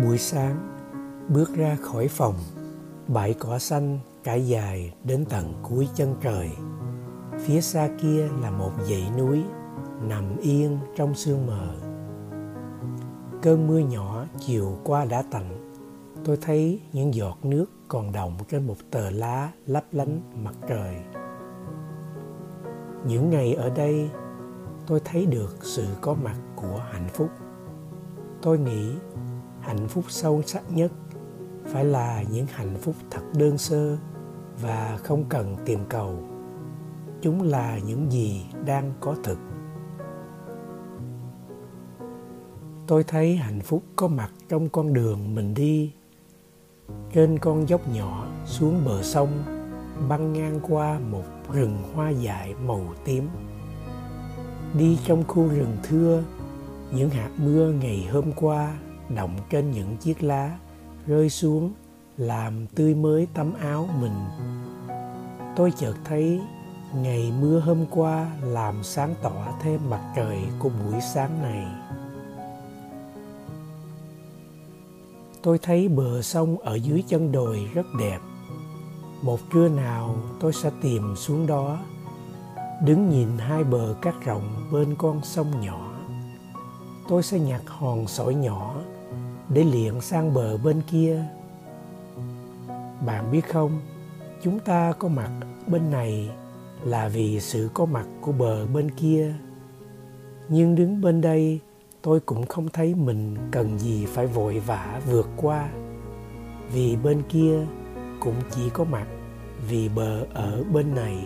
buổi 0.00 0.18
sáng, 0.18 0.76
bước 1.28 1.54
ra 1.54 1.76
khỏi 1.82 2.08
phòng, 2.08 2.34
bãi 3.08 3.34
cỏ 3.34 3.58
xanh 3.58 3.98
trải 4.24 4.46
dài 4.48 4.94
đến 5.04 5.24
tận 5.28 5.54
cuối 5.62 5.88
chân 5.94 6.16
trời. 6.20 6.50
Phía 7.38 7.60
xa 7.60 7.88
kia 8.02 8.28
là 8.42 8.50
một 8.50 8.72
dãy 8.88 9.10
núi 9.18 9.42
nằm 10.08 10.36
yên 10.42 10.78
trong 10.96 11.14
sương 11.14 11.46
mờ. 11.46 11.74
Cơn 13.42 13.68
mưa 13.68 13.78
nhỏ 13.78 14.24
chiều 14.38 14.78
qua 14.84 15.04
đã 15.04 15.22
tạnh. 15.30 15.74
Tôi 16.24 16.38
thấy 16.42 16.80
những 16.92 17.14
giọt 17.14 17.38
nước 17.42 17.66
còn 17.88 18.12
đọng 18.12 18.36
trên 18.50 18.66
một 18.66 18.76
tờ 18.90 19.10
lá 19.10 19.50
lấp 19.66 19.84
lánh 19.92 20.20
mặt 20.44 20.54
trời. 20.68 20.96
Những 23.06 23.30
ngày 23.30 23.54
ở 23.54 23.70
đây, 23.70 24.10
tôi 24.86 25.00
thấy 25.04 25.26
được 25.26 25.56
sự 25.62 25.84
có 26.00 26.14
mặt 26.14 26.36
của 26.56 26.80
hạnh 26.92 27.08
phúc. 27.14 27.28
Tôi 28.42 28.58
nghĩ 28.58 28.92
hạnh 29.62 29.88
phúc 29.88 30.04
sâu 30.08 30.42
sắc 30.46 30.62
nhất 30.72 30.92
phải 31.66 31.84
là 31.84 32.22
những 32.32 32.46
hạnh 32.46 32.76
phúc 32.80 32.94
thật 33.10 33.22
đơn 33.38 33.58
sơ 33.58 33.96
và 34.62 34.98
không 35.02 35.24
cần 35.28 35.56
tìm 35.64 35.78
cầu. 35.88 36.18
Chúng 37.20 37.42
là 37.42 37.78
những 37.78 38.12
gì 38.12 38.46
đang 38.64 38.92
có 39.00 39.16
thực. 39.24 39.38
Tôi 42.86 43.04
thấy 43.04 43.36
hạnh 43.36 43.60
phúc 43.60 43.82
có 43.96 44.08
mặt 44.08 44.30
trong 44.48 44.68
con 44.68 44.92
đường 44.92 45.34
mình 45.34 45.54
đi, 45.54 45.92
trên 47.12 47.38
con 47.38 47.68
dốc 47.68 47.80
nhỏ 47.94 48.26
xuống 48.46 48.84
bờ 48.84 49.02
sông, 49.02 49.30
băng 50.08 50.32
ngang 50.32 50.60
qua 50.62 50.98
một 50.98 51.24
rừng 51.52 51.78
hoa 51.94 52.10
dại 52.10 52.54
màu 52.66 52.94
tím. 53.04 53.28
Đi 54.78 54.98
trong 55.04 55.24
khu 55.28 55.48
rừng 55.48 55.76
thưa, 55.82 56.22
những 56.90 57.10
hạt 57.10 57.30
mưa 57.36 57.72
ngày 57.72 58.08
hôm 58.12 58.32
qua 58.32 58.78
động 59.08 59.36
trên 59.50 59.70
những 59.70 59.96
chiếc 59.96 60.22
lá, 60.22 60.58
rơi 61.06 61.30
xuống, 61.30 61.72
làm 62.16 62.66
tươi 62.66 62.94
mới 62.94 63.26
tấm 63.34 63.54
áo 63.54 63.88
mình. 64.00 64.24
Tôi 65.56 65.72
chợt 65.78 65.94
thấy 66.04 66.40
ngày 66.94 67.32
mưa 67.40 67.60
hôm 67.60 67.86
qua 67.90 68.30
làm 68.42 68.82
sáng 68.82 69.14
tỏ 69.22 69.46
thêm 69.62 69.90
mặt 69.90 70.12
trời 70.16 70.38
của 70.58 70.68
buổi 70.68 71.00
sáng 71.14 71.42
này. 71.42 71.66
Tôi 75.42 75.58
thấy 75.58 75.88
bờ 75.88 76.22
sông 76.22 76.58
ở 76.58 76.74
dưới 76.74 77.02
chân 77.08 77.32
đồi 77.32 77.70
rất 77.74 77.86
đẹp. 77.98 78.18
Một 79.22 79.40
trưa 79.52 79.68
nào 79.68 80.16
tôi 80.40 80.52
sẽ 80.52 80.70
tìm 80.82 81.16
xuống 81.16 81.46
đó, 81.46 81.78
đứng 82.84 83.08
nhìn 83.08 83.38
hai 83.38 83.64
bờ 83.64 83.94
cát 84.02 84.14
rộng 84.24 84.68
bên 84.72 84.94
con 84.98 85.20
sông 85.24 85.60
nhỏ 85.60 85.92
tôi 87.08 87.22
sẽ 87.22 87.38
nhặt 87.38 87.62
hòn 87.66 88.06
sỏi 88.06 88.34
nhỏ 88.34 88.74
để 89.48 89.64
liệng 89.64 90.00
sang 90.00 90.34
bờ 90.34 90.56
bên 90.56 90.82
kia. 90.90 91.24
Bạn 93.06 93.30
biết 93.32 93.52
không, 93.52 93.80
chúng 94.42 94.58
ta 94.58 94.92
có 94.98 95.08
mặt 95.08 95.30
bên 95.66 95.90
này 95.90 96.30
là 96.84 97.08
vì 97.08 97.40
sự 97.40 97.70
có 97.74 97.84
mặt 97.84 98.06
của 98.20 98.32
bờ 98.32 98.66
bên 98.66 98.90
kia. 98.90 99.34
Nhưng 100.48 100.74
đứng 100.74 101.00
bên 101.00 101.20
đây, 101.20 101.60
tôi 102.02 102.20
cũng 102.20 102.46
không 102.46 102.68
thấy 102.68 102.94
mình 102.94 103.36
cần 103.50 103.78
gì 103.78 104.06
phải 104.06 104.26
vội 104.26 104.58
vã 104.58 105.00
vượt 105.06 105.28
qua, 105.36 105.68
vì 106.72 106.96
bên 106.96 107.22
kia 107.28 107.66
cũng 108.20 108.36
chỉ 108.50 108.70
có 108.70 108.84
mặt 108.84 109.06
vì 109.68 109.88
bờ 109.88 110.26
ở 110.34 110.64
bên 110.72 110.94
này. 110.94 111.24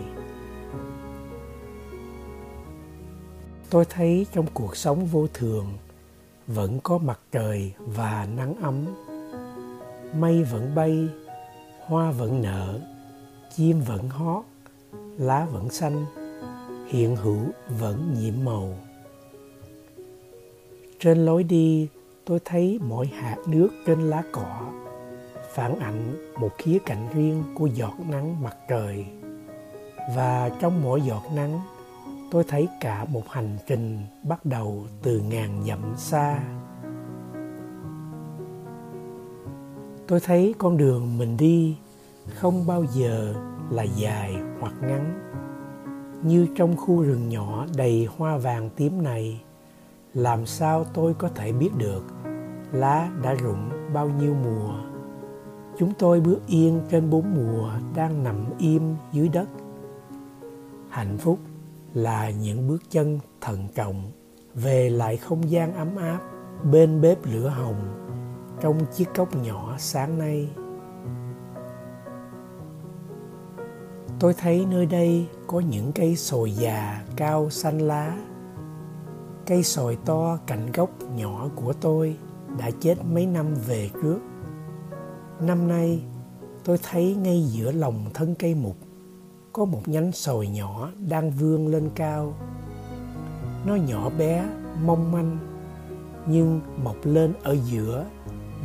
Tôi 3.69 3.85
thấy 3.85 4.25
trong 4.33 4.45
cuộc 4.53 4.77
sống 4.77 5.05
vô 5.05 5.27
thường, 5.33 5.67
vẫn 6.47 6.79
có 6.83 6.97
mặt 6.97 7.19
trời 7.31 7.73
và 7.79 8.27
nắng 8.35 8.55
ấm. 8.61 8.85
Mây 10.19 10.43
vẫn 10.43 10.75
bay, 10.75 11.07
hoa 11.85 12.11
vẫn 12.11 12.41
nở, 12.41 12.79
chim 13.55 13.81
vẫn 13.81 14.09
hót, 14.09 14.43
lá 15.17 15.45
vẫn 15.45 15.69
xanh, 15.69 16.05
hiện 16.87 17.15
hữu 17.15 17.41
vẫn 17.79 18.15
nhiễm 18.19 18.33
màu. 18.43 18.77
Trên 20.99 21.25
lối 21.25 21.43
đi, 21.43 21.87
tôi 22.25 22.39
thấy 22.45 22.79
mỗi 22.81 23.07
hạt 23.07 23.37
nước 23.47 23.69
trên 23.85 24.01
lá 24.09 24.23
cỏ 24.31 24.71
phản 25.53 25.79
ảnh 25.79 26.31
một 26.39 26.49
khía 26.57 26.77
cạnh 26.85 27.07
riêng 27.13 27.43
của 27.55 27.65
giọt 27.65 27.93
nắng 28.09 28.43
mặt 28.43 28.55
trời. 28.69 29.05
Và 30.15 30.49
trong 30.59 30.83
mỗi 30.83 31.01
giọt 31.01 31.23
nắng 31.35 31.59
tôi 32.31 32.43
thấy 32.43 32.67
cả 32.81 33.05
một 33.05 33.29
hành 33.29 33.57
trình 33.67 33.99
bắt 34.23 34.45
đầu 34.45 34.85
từ 35.03 35.19
ngàn 35.19 35.63
dặm 35.67 35.79
xa. 35.97 36.39
Tôi 40.07 40.19
thấy 40.19 40.53
con 40.57 40.77
đường 40.77 41.17
mình 41.17 41.37
đi 41.37 41.77
không 42.35 42.67
bao 42.67 42.85
giờ 42.93 43.33
là 43.69 43.83
dài 43.83 44.35
hoặc 44.59 44.73
ngắn. 44.81 45.13
Như 46.23 46.47
trong 46.55 46.77
khu 46.77 47.01
rừng 47.01 47.29
nhỏ 47.29 47.65
đầy 47.75 48.07
hoa 48.17 48.37
vàng 48.37 48.69
tím 48.75 49.03
này, 49.03 49.41
làm 50.13 50.45
sao 50.45 50.83
tôi 50.83 51.13
có 51.13 51.29
thể 51.35 51.51
biết 51.51 51.69
được 51.77 52.03
lá 52.71 53.09
đã 53.23 53.33
rụng 53.33 53.69
bao 53.93 54.09
nhiêu 54.09 54.35
mùa? 54.45 54.73
Chúng 55.79 55.93
tôi 55.99 56.19
bước 56.19 56.39
yên 56.47 56.81
trên 56.91 57.09
bốn 57.09 57.35
mùa 57.35 57.71
đang 57.95 58.23
nằm 58.23 58.45
im 58.57 58.95
dưới 59.11 59.29
đất. 59.29 59.49
Hạnh 60.89 61.17
phúc 61.17 61.39
là 61.97 62.29
những 62.29 62.67
bước 62.67 62.83
chân 62.89 63.19
thận 63.41 63.67
trọng 63.75 64.11
về 64.55 64.89
lại 64.89 65.17
không 65.17 65.49
gian 65.49 65.75
ấm 65.75 65.95
áp 65.95 66.19
bên 66.71 67.01
bếp 67.01 67.17
lửa 67.25 67.47
hồng 67.47 68.09
trong 68.61 68.85
chiếc 68.93 69.07
cốc 69.15 69.35
nhỏ 69.35 69.75
sáng 69.77 70.17
nay. 70.17 70.49
Tôi 74.19 74.33
thấy 74.33 74.65
nơi 74.65 74.85
đây 74.85 75.27
có 75.47 75.59
những 75.59 75.91
cây 75.91 76.15
sồi 76.15 76.51
già 76.51 77.03
cao 77.15 77.49
xanh 77.49 77.79
lá, 77.79 78.17
cây 79.45 79.63
sồi 79.63 79.97
to 80.05 80.37
cạnh 80.47 80.71
gốc 80.71 80.89
nhỏ 81.15 81.49
của 81.55 81.73
tôi 81.73 82.17
đã 82.59 82.69
chết 82.79 82.95
mấy 83.05 83.25
năm 83.25 83.45
về 83.67 83.89
trước 84.01 84.19
năm 85.39 85.67
nay, 85.67 86.03
tôi 86.63 86.77
thấy 86.83 87.15
ngay 87.15 87.43
giữa 87.43 87.71
lòng 87.71 88.05
thân 88.13 88.35
cây 88.35 88.55
mục 88.55 88.86
có 89.57 89.65
một 89.65 89.81
nhánh 89.85 90.11
sồi 90.11 90.47
nhỏ 90.47 90.89
đang 91.09 91.31
vươn 91.31 91.67
lên 91.67 91.89
cao. 91.95 92.33
Nó 93.65 93.75
nhỏ 93.75 94.09
bé, 94.09 94.49
mong 94.85 95.11
manh, 95.11 95.37
nhưng 96.27 96.61
mọc 96.83 96.95
lên 97.03 97.33
ở 97.43 97.57
giữa 97.65 98.05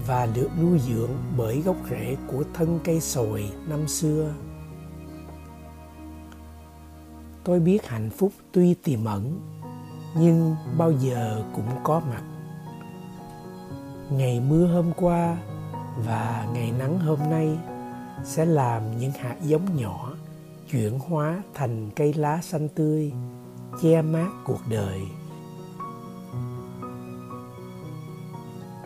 và 0.06 0.26
được 0.26 0.48
nuôi 0.62 0.78
dưỡng 0.78 1.10
bởi 1.36 1.60
gốc 1.60 1.76
rễ 1.90 2.16
của 2.32 2.44
thân 2.54 2.80
cây 2.84 3.00
sồi 3.00 3.50
năm 3.68 3.88
xưa. 3.88 4.34
Tôi 7.44 7.60
biết 7.60 7.86
hạnh 7.88 8.10
phúc 8.10 8.32
tuy 8.52 8.74
tiềm 8.74 9.04
ẩn, 9.04 9.40
nhưng 10.16 10.56
bao 10.78 10.92
giờ 10.92 11.44
cũng 11.54 11.68
có 11.84 12.00
mặt. 12.00 12.22
Ngày 14.10 14.40
mưa 14.40 14.66
hôm 14.66 14.92
qua 14.96 15.36
và 16.06 16.48
ngày 16.54 16.72
nắng 16.78 16.98
hôm 16.98 17.18
nay 17.30 17.58
sẽ 18.24 18.44
làm 18.44 18.98
những 18.98 19.12
hạt 19.12 19.36
giống 19.42 19.76
nhỏ 19.76 20.12
chuyển 20.70 20.98
hóa 20.98 21.42
thành 21.54 21.90
cây 21.96 22.14
lá 22.14 22.40
xanh 22.42 22.68
tươi, 22.68 23.12
che 23.82 24.02
mát 24.02 24.28
cuộc 24.44 24.60
đời. 24.70 25.00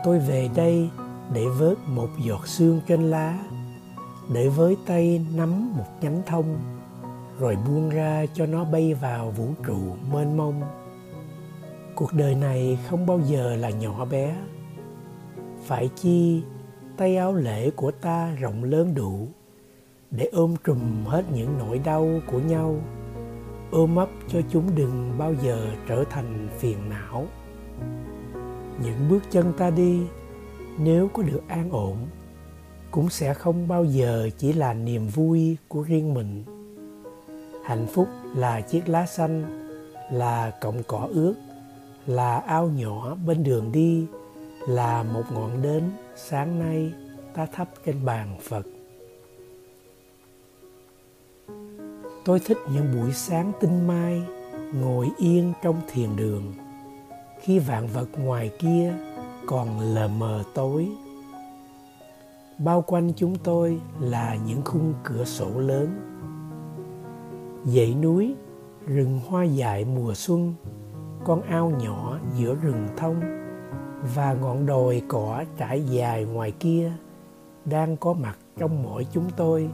Tôi 0.03 0.19
về 0.19 0.49
đây 0.55 0.89
để 1.33 1.45
vớt 1.57 1.77
một 1.87 2.09
giọt 2.25 2.47
sương 2.47 2.81
trên 2.87 3.01
lá, 3.09 3.39
để 4.33 4.49
với 4.49 4.77
tay 4.85 5.25
nắm 5.35 5.77
một 5.77 5.85
nhánh 6.01 6.21
thông, 6.25 6.59
rồi 7.39 7.57
buông 7.67 7.89
ra 7.89 8.25
cho 8.33 8.45
nó 8.45 8.65
bay 8.65 8.93
vào 8.93 9.31
vũ 9.31 9.47
trụ 9.65 9.95
mênh 10.13 10.37
mông. 10.37 10.61
Cuộc 11.95 12.13
đời 12.13 12.35
này 12.35 12.79
không 12.89 13.05
bao 13.05 13.19
giờ 13.19 13.55
là 13.55 13.69
nhỏ 13.69 14.05
bé. 14.05 14.35
Phải 15.65 15.89
chi, 15.95 16.41
tay 16.97 17.17
áo 17.17 17.33
lễ 17.33 17.69
của 17.69 17.91
ta 17.91 18.31
rộng 18.39 18.63
lớn 18.63 18.95
đủ 18.95 19.27
để 20.11 20.29
ôm 20.31 20.55
trùm 20.63 21.05
hết 21.05 21.23
những 21.33 21.57
nỗi 21.57 21.79
đau 21.79 22.09
của 22.31 22.39
nhau. 22.39 22.75
Ôm 23.71 23.95
ấp 23.95 24.09
cho 24.27 24.39
chúng 24.49 24.75
đừng 24.75 25.17
bao 25.17 25.33
giờ 25.33 25.67
trở 25.87 26.03
thành 26.09 26.49
phiền 26.57 26.77
não. 26.89 27.27
Những 28.83 29.09
bước 29.09 29.23
chân 29.31 29.53
ta 29.57 29.69
đi, 29.69 30.01
nếu 30.79 31.07
có 31.13 31.23
được 31.23 31.41
an 31.47 31.71
ổn, 31.71 31.97
cũng 32.91 33.09
sẽ 33.09 33.33
không 33.33 33.67
bao 33.67 33.85
giờ 33.85 34.29
chỉ 34.37 34.53
là 34.53 34.73
niềm 34.73 35.07
vui 35.07 35.57
của 35.67 35.81
riêng 35.81 36.13
mình. 36.13 36.43
Hạnh 37.65 37.87
phúc 37.93 38.07
là 38.35 38.61
chiếc 38.61 38.89
lá 38.89 39.05
xanh, 39.05 39.67
là 40.11 40.51
cọng 40.61 40.83
cỏ 40.87 41.07
ướt, 41.13 41.35
là 42.05 42.37
ao 42.37 42.67
nhỏ 42.67 43.17
bên 43.25 43.43
đường 43.43 43.71
đi, 43.71 44.05
là 44.67 45.03
một 45.03 45.23
ngọn 45.33 45.61
đến 45.61 45.83
sáng 46.15 46.59
nay 46.59 46.93
ta 47.33 47.45
thắp 47.45 47.69
trên 47.85 48.05
bàn 48.05 48.37
phật. 48.49 48.65
Tôi 52.27 52.39
thích 52.39 52.57
những 52.73 52.85
buổi 52.95 53.11
sáng 53.11 53.51
tinh 53.59 53.87
mai, 53.87 54.23
ngồi 54.73 55.09
yên 55.17 55.53
trong 55.63 55.75
thiền 55.87 56.15
đường. 56.15 56.53
Khi 57.41 57.59
vạn 57.59 57.87
vật 57.87 58.07
ngoài 58.17 58.51
kia 58.59 58.93
còn 59.45 59.79
lờ 59.79 60.07
mờ 60.07 60.43
tối. 60.53 60.87
Bao 62.57 62.81
quanh 62.81 63.11
chúng 63.15 63.35
tôi 63.35 63.79
là 63.99 64.37
những 64.47 64.61
khung 64.65 64.93
cửa 65.03 65.25
sổ 65.25 65.59
lớn. 65.59 65.87
Dãy 67.65 67.95
núi, 68.01 68.35
rừng 68.87 69.19
hoa 69.27 69.43
dại 69.43 69.85
mùa 69.85 70.13
xuân, 70.13 70.53
con 71.23 71.41
ao 71.41 71.69
nhỏ 71.69 72.19
giữa 72.37 72.55
rừng 72.55 72.87
thông 72.97 73.21
và 74.15 74.33
ngọn 74.33 74.65
đồi 74.65 75.01
cỏ 75.07 75.43
trải 75.57 75.81
dài 75.81 76.25
ngoài 76.25 76.51
kia 76.51 76.91
đang 77.65 77.97
có 77.97 78.13
mặt 78.13 78.37
trong 78.57 78.83
mỗi 78.83 79.07
chúng 79.11 79.29
tôi 79.37 79.69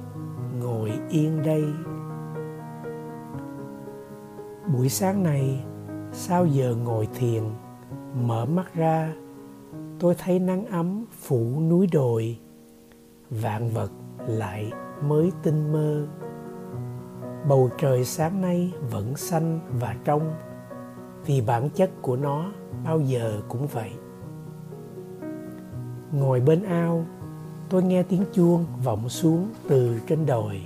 ngồi 0.62 0.92
yên 1.10 1.44
đây 1.44 1.64
buổi 4.68 4.90
sáng 4.90 5.24
này 5.24 5.64
sau 6.12 6.46
giờ 6.46 6.76
ngồi 6.76 7.08
thiền, 7.16 7.44
mở 8.22 8.46
mắt 8.46 8.74
ra, 8.76 9.14
tôi 10.00 10.16
thấy 10.18 10.40
nắng 10.40 10.66
ấm 10.66 11.06
phủ 11.22 11.62
núi 11.70 11.88
đồi. 11.92 12.40
Vạn 13.30 13.70
vật 13.70 13.92
lại 14.28 14.72
mới 15.02 15.32
tinh 15.44 15.72
mơ. 15.72 16.08
Bầu 17.50 17.70
trời 17.78 18.06
sáng 18.06 18.42
nay 18.42 18.74
vẫn 18.92 19.16
xanh 19.16 19.60
và 19.80 19.96
trong, 20.06 20.34
vì 21.26 21.42
bản 21.42 21.70
chất 21.70 21.92
của 22.02 22.16
nó 22.16 22.52
bao 22.86 23.00
giờ 23.00 23.42
cũng 23.48 23.68
vậy. 23.68 23.92
Ngồi 26.12 26.40
bên 26.40 26.64
ao, 26.64 27.06
tôi 27.70 27.84
nghe 27.84 28.04
tiếng 28.04 28.24
chuông 28.34 28.66
vọng 28.84 29.10
xuống 29.10 29.50
từ 29.68 30.00
trên 30.08 30.26
đồi. 30.26 30.62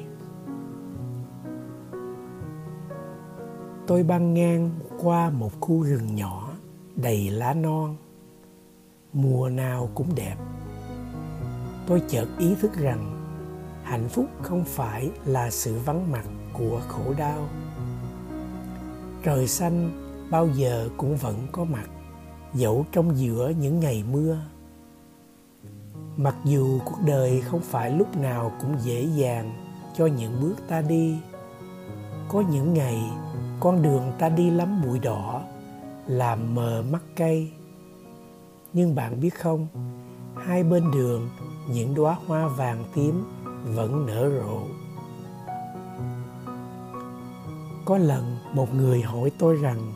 Tôi 3.87 4.03
băng 4.03 4.33
ngang 4.33 4.69
qua 5.03 5.29
một 5.29 5.51
khu 5.59 5.83
rừng 5.83 6.15
nhỏ 6.15 6.51
đầy 6.95 7.29
lá 7.29 7.53
non. 7.53 7.95
Mùa 9.13 9.49
nào 9.49 9.89
cũng 9.95 10.15
đẹp. 10.15 10.35
Tôi 11.87 12.01
chợt 12.07 12.27
ý 12.37 12.55
thức 12.55 12.73
rằng 12.73 13.29
hạnh 13.83 14.09
phúc 14.09 14.25
không 14.41 14.63
phải 14.65 15.11
là 15.25 15.51
sự 15.51 15.79
vắng 15.85 16.11
mặt 16.11 16.25
của 16.53 16.81
khổ 16.87 17.13
đau. 17.17 17.47
Trời 19.23 19.47
xanh 19.47 19.91
bao 20.31 20.47
giờ 20.47 20.89
cũng 20.97 21.15
vẫn 21.15 21.47
có 21.51 21.63
mặt, 21.63 21.89
dẫu 22.53 22.85
trong 22.91 23.17
giữa 23.17 23.53
những 23.59 23.79
ngày 23.79 24.03
mưa. 24.11 24.37
Mặc 26.17 26.35
dù 26.45 26.79
cuộc 26.85 26.99
đời 27.05 27.41
không 27.41 27.61
phải 27.61 27.91
lúc 27.91 28.17
nào 28.17 28.51
cũng 28.61 28.75
dễ 28.83 29.07
dàng 29.15 29.53
cho 29.97 30.05
những 30.05 30.41
bước 30.41 30.55
ta 30.67 30.81
đi, 30.81 31.17
có 32.29 32.43
những 32.51 32.73
ngày 32.73 33.01
con 33.59 33.81
đường 33.81 34.11
ta 34.19 34.29
đi 34.29 34.49
lắm 34.49 34.81
bụi 34.85 34.99
đỏ 34.99 35.41
làm 36.07 36.55
mờ 36.55 36.83
mắt 36.91 37.01
cây. 37.15 37.51
Nhưng 38.73 38.95
bạn 38.95 39.19
biết 39.21 39.35
không, 39.39 39.67
hai 40.35 40.63
bên 40.63 40.91
đường, 40.91 41.29
những 41.69 41.95
đóa 41.95 42.17
hoa 42.27 42.47
vàng 42.47 42.83
tím 42.95 43.23
vẫn 43.63 44.05
nở 44.05 44.29
rộ. 44.29 44.61
Có 47.85 47.97
lần 47.97 48.37
một 48.53 48.73
người 48.73 49.01
hỏi 49.01 49.31
tôi 49.39 49.55
rằng, 49.55 49.93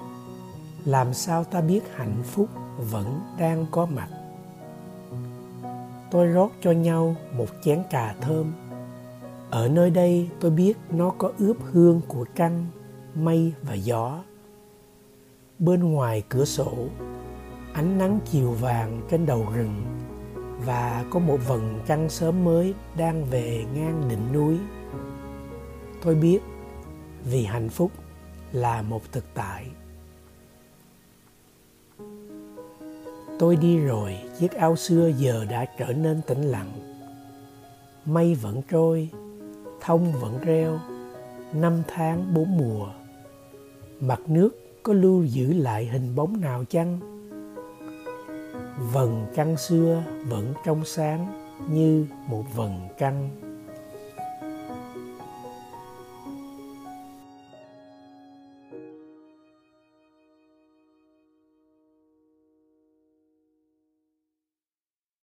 làm 0.86 1.14
sao 1.14 1.44
ta 1.44 1.62
biết 1.62 1.84
hạnh 1.96 2.24
phúc 2.24 2.48
vẫn 2.78 3.20
đang 3.40 3.66
có 3.72 3.86
mặt? 3.86 4.08
Tôi 6.12 6.28
rót 6.28 6.52
cho 6.62 6.72
nhau 6.72 7.16
một 7.38 7.48
chén 7.64 7.84
trà 7.92 8.14
thơm. 8.22 8.54
Ở 9.50 9.68
nơi 9.68 9.90
đây 9.90 10.30
tôi 10.40 10.52
biết 10.52 10.78
nó 10.90 11.10
có 11.18 11.32
ướp 11.38 11.58
hương 11.72 12.02
của 12.08 12.26
trăng 12.36 12.66
mây 13.16 13.54
và 13.62 13.74
gió. 13.74 14.24
Bên 15.60 15.84
ngoài 15.84 16.24
cửa 16.30 16.46
sổ, 16.46 16.74
ánh 17.74 17.98
nắng 17.98 18.20
chiều 18.26 18.52
vàng 18.52 19.02
trên 19.10 19.26
đầu 19.26 19.48
rừng 19.56 19.84
và 20.66 21.06
có 21.10 21.20
một 21.20 21.38
vầng 21.48 21.80
trăng 21.88 22.10
sớm 22.10 22.44
mới 22.44 22.74
đang 22.98 23.26
về 23.26 23.66
ngang 23.76 24.04
đỉnh 24.10 24.34
núi. 24.34 24.58
Tôi 26.04 26.16
biết 26.16 26.40
vì 27.24 27.46
hạnh 27.46 27.70
phúc 27.70 27.92
là 28.52 28.82
một 28.82 29.02
thực 29.12 29.26
tại. 29.34 29.66
Tôi 33.40 33.56
đi 33.56 33.78
rồi, 33.78 34.18
chiếc 34.40 34.52
áo 34.52 34.76
xưa 34.76 35.12
giờ 35.18 35.46
đã 35.50 35.66
trở 35.78 35.94
nên 35.94 36.22
tĩnh 36.22 36.42
lặng. 36.42 36.72
Mây 38.06 38.36
vẫn 38.36 38.62
trôi, 38.70 39.10
thông 39.82 40.12
vẫn 40.12 40.40
reo, 40.40 40.80
năm 41.54 41.82
tháng 41.88 42.34
bốn 42.34 42.58
mùa 42.58 42.88
mặt 44.02 44.20
nước 44.28 44.50
có 44.84 44.94
lưu 44.94 45.24
giữ 45.24 45.54
lại 45.54 45.86
hình 45.86 46.16
bóng 46.16 46.42
nào 46.42 46.64
chăng? 46.70 47.00
Vầng 48.94 49.26
trăng 49.36 49.58
xưa 49.58 50.04
vẫn 50.28 50.54
trong 50.66 50.86
sáng 50.86 51.28
như 51.72 52.06
một 52.28 52.44
vầng 52.56 52.80
trăng 53.00 53.30